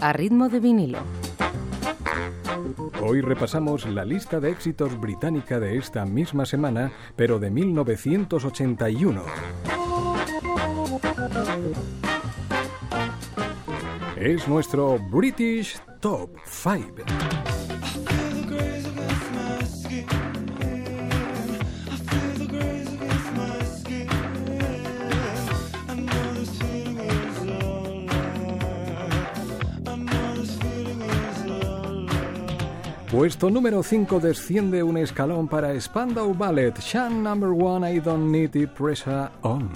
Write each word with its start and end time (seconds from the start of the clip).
a 0.00 0.12
ritmo 0.12 0.48
de 0.48 0.60
vinilo. 0.60 0.98
Hoy 3.02 3.20
repasamos 3.20 3.86
la 3.86 4.04
lista 4.04 4.40
de 4.40 4.50
éxitos 4.50 4.98
británica 5.00 5.58
de 5.58 5.78
esta 5.78 6.04
misma 6.04 6.46
semana, 6.46 6.92
pero 7.16 7.38
de 7.38 7.50
1981. 7.50 9.22
Es 14.16 14.48
nuestro 14.48 14.98
British 15.10 15.80
Top 16.00 16.30
5. 16.44 17.04
Puesto 33.18 33.50
número 33.50 33.82
5 33.82 34.20
desciende 34.20 34.80
un 34.84 34.96
escalón 34.96 35.48
para 35.48 35.74
Spandau 35.80 36.32
Ballet, 36.34 36.78
Shan 36.78 37.20
Number 37.20 37.48
1, 37.50 37.90
I 37.90 37.98
Don't 37.98 38.30
Need 38.30 38.54
It, 38.54 38.70
Pressure 38.70 39.28
On. 39.42 39.68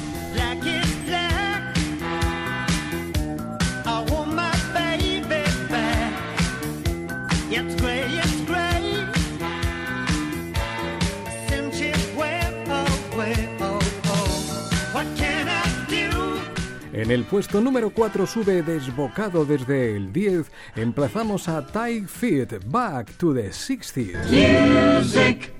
En 16.92 17.10
el 17.10 17.24
puesto 17.24 17.60
número 17.62 17.90
4 17.90 18.26
sube 18.26 18.62
desbocado 18.62 19.46
desde 19.46 19.96
el 19.96 20.12
10, 20.12 20.52
emplazamos 20.76 21.48
a 21.48 21.66
Tight 21.66 22.06
Fit 22.06 22.52
Back 22.66 23.12
to 23.16 23.32
the 23.32 23.48
60s. 23.48 24.28
Music. 24.30 25.52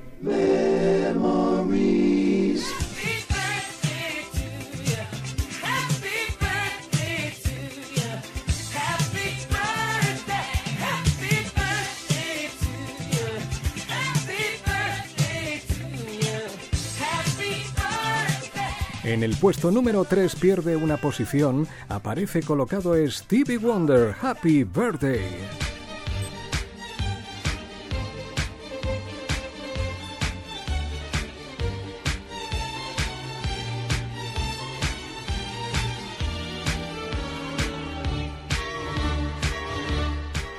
En 19.13 19.23
el 19.23 19.37
puesto 19.37 19.71
número 19.71 20.07
3 20.07 20.37
pierde 20.37 20.75
una 20.75 20.97
posición, 20.97 21.69
aparece 21.91 22.43
colocado 22.43 22.95
Stevie 23.11 23.59
Wonder, 23.59 24.15
Happy 24.19 24.65
Birthday. 24.65 25.21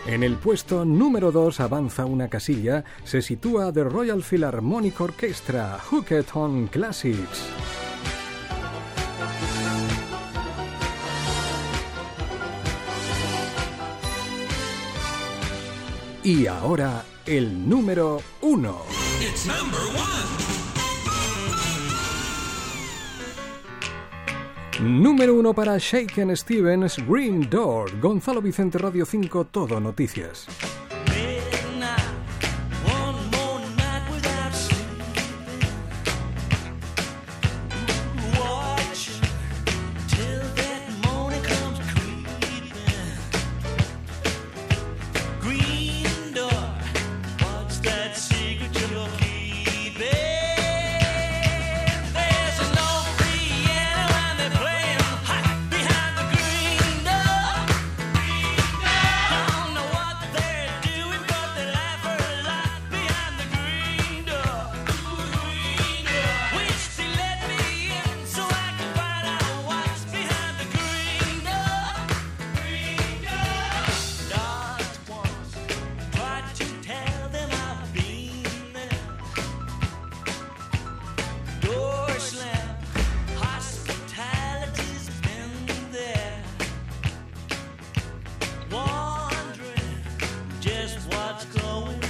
En 0.05 0.21
el 0.21 0.35
puesto 0.35 0.85
número 0.85 1.31
2 1.31 1.59
avanza 1.59 2.05
una 2.05 2.27
casilla, 2.27 2.83
se 3.03 3.23
sitúa 3.23 3.73
The 3.73 3.83
Royal 3.83 4.21
Philharmonic 4.21 5.01
Orchestra, 5.01 5.79
Hooked 5.89 6.25
on 6.35 6.67
Classics. 6.67 7.49
Y 16.23 16.47
ahora 16.47 17.03
el 17.25 17.67
número 17.67 18.21
uno. 18.41 18.83
Número 24.81 25.35
uno 25.35 25.53
para 25.53 25.77
Shaken 25.77 26.35
Stevens, 26.37 26.97
Green 27.05 27.49
Door, 27.49 27.99
Gonzalo 27.99 28.41
Vicente 28.41 28.77
Radio 28.77 29.05
5, 29.05 29.45
Todo 29.45 29.81
Noticias. 29.81 30.47
What's 90.93 91.45
going 91.45 92.02